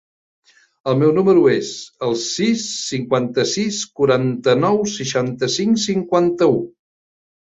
El 0.91 0.95
meu 1.01 1.11
número 1.17 1.41
es 1.55 1.67
el 2.07 2.15
sis, 2.21 2.63
cinquanta-sis, 2.85 3.81
quaranta-nou, 3.99 4.81
seixanta-cinc, 4.95 5.81
cinquanta-u. 5.85 6.57